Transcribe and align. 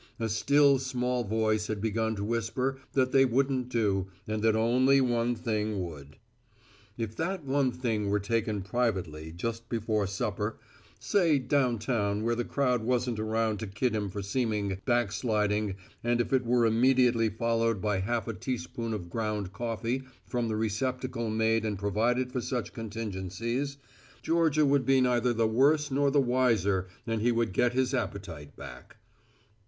A 0.19 0.29
still 0.29 0.79
small 0.79 1.23
voice 1.23 1.67
had 1.67 1.79
begun 1.79 2.15
to 2.15 2.23
whisper 2.23 2.79
that 2.93 3.11
they 3.11 3.23
wouldn't 3.23 3.69
do 3.69 4.07
and 4.27 4.41
that 4.41 4.55
only 4.55 4.99
one 4.99 5.35
thing 5.35 5.79
would. 5.85 6.15
If 6.97 7.15
that 7.17 7.43
one 7.45 7.71
thing 7.71 8.09
were 8.09 8.19
taken 8.19 8.63
privately 8.63 9.31
just 9.31 9.69
before 9.69 10.07
supper, 10.07 10.57
say 10.99 11.37
downtown 11.37 12.23
where 12.23 12.33
the 12.33 12.43
crowd 12.43 12.81
wasn't 12.81 13.19
around 13.19 13.59
to 13.59 13.67
kid 13.67 13.93
him 13.95 14.09
for 14.09 14.23
seeming 14.23 14.81
backsliding 14.85 15.75
and 16.03 16.19
if 16.19 16.33
it 16.33 16.47
were 16.47 16.65
immediately 16.65 17.29
followed 17.29 17.79
by 17.79 17.99
half 17.99 18.27
a 18.27 18.33
teaspoonful 18.33 18.95
of 18.95 19.07
ground 19.07 19.53
coffee 19.53 20.01
from 20.25 20.47
the 20.47 20.55
receptacle 20.55 21.29
made 21.29 21.63
and 21.63 21.77
provided 21.77 22.31
for 22.31 22.41
such 22.41 22.73
contingencies, 22.73 23.77
Georgia 24.23 24.65
would 24.65 24.83
be 24.83 24.99
neither 24.99 25.31
the 25.31 25.47
worse 25.47 25.91
nor 25.91 26.09
the 26.09 26.19
wiser 26.19 26.87
and 27.05 27.21
he 27.21 27.31
would 27.31 27.53
get 27.53 27.73
his 27.73 27.93
appetite 27.93 28.55
back. 28.55 28.97